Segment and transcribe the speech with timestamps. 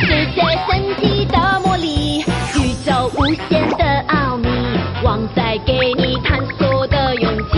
[0.00, 4.48] 世界神奇的魔力，宇宙无限的奥秘，
[5.02, 7.54] 旺仔给你探索的勇气。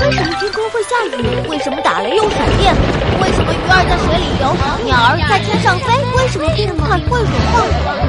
[0.00, 1.48] 为什么天空会下雨？
[1.48, 2.74] 为什么打雷又闪电？
[3.20, 5.92] 为什么鱼儿在水里游，鸟儿在天上飞？
[6.16, 7.54] 为什么电饭会融化？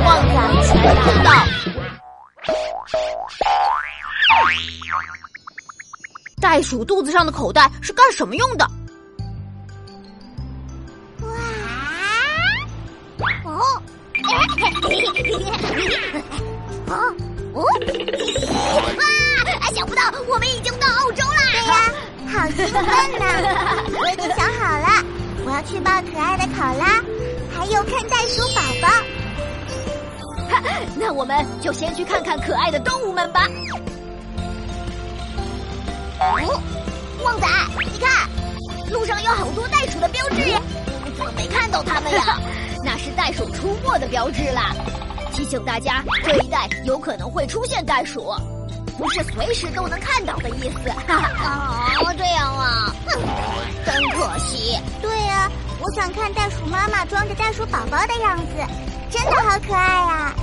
[0.06, 0.70] 旺仔全
[1.04, 1.30] 知道。
[6.40, 8.68] 袋鼠肚子上的口袋是干什么用的？
[11.22, 11.28] 哇
[13.46, 13.62] 哦，
[16.88, 16.96] 哦
[17.54, 17.64] 哦！
[18.98, 19.04] 哇！
[19.76, 21.42] 想不到我们已经到澳洲啦！
[21.52, 21.94] 对呀，
[22.28, 22.82] 好兴奋
[23.20, 23.26] 呢！
[24.00, 24.88] 我已经想好了，
[25.46, 27.04] 我要去抱可爱的考拉，
[27.56, 28.88] 还有看袋鼠宝宝。
[30.96, 33.48] 那我们就先去看看可爱的动物们吧。
[36.48, 36.62] 哦，
[37.24, 37.48] 旺仔，
[37.92, 38.30] 你看，
[38.92, 40.36] 路上有好多袋鼠的标志，
[41.06, 42.40] 你怎么没看到它们呀？
[42.84, 44.74] 那是袋鼠出没的标志啦，
[45.34, 48.34] 提醒大家这一带有可能会出现袋鼠，
[48.98, 50.90] 不是随时都能看到的意思。
[51.12, 52.96] 哦，这样啊，
[53.86, 54.78] 真可惜。
[55.02, 58.54] 对呀，我想看袋鼠妈妈装着袋鼠宝宝的样子，
[59.10, 60.08] 真的好可爱呀！
[60.08, 60.36] 啊，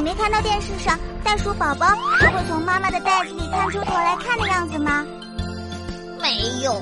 [0.00, 1.86] 你没看到电视上袋鼠宝宝
[2.18, 5.04] 都会从妈妈的袋子里探出头来看的样子吗？
[6.18, 6.72] 没有。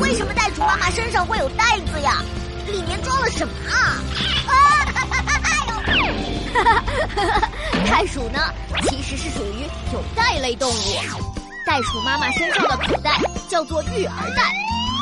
[0.00, 2.22] 为什么袋鼠妈妈身上会有袋子呀？
[2.72, 4.00] 里面装了什么啊？
[7.90, 8.40] 袋鼠呢，
[8.88, 10.74] 其实是属于有袋类动物。
[11.66, 14.44] 袋鼠妈妈身上的口袋叫做育儿袋，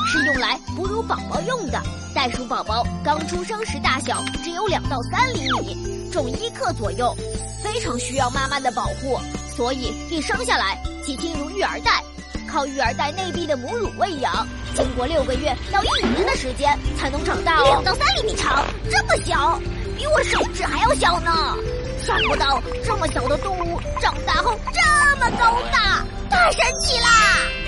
[0.09, 1.81] 是用来哺乳宝宝用的。
[2.13, 7.15] 袋鼠宝宝刚出生时大小只有两到三厘米，重一克左右，
[7.63, 9.19] 非常需要妈妈的保护，
[9.57, 12.03] 所以一生下来即进入育儿袋。
[12.49, 19.61] 靠育儿袋内壁的母乳喂养，经过六个月到一年的时间才能长大两到三厘米长，这么小，
[19.97, 21.57] 比我手指还要小呢！
[21.99, 27.66] 想不到这么小的动物长大后这么高大，太神奇啦！